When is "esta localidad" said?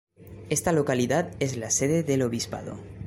0.49-1.35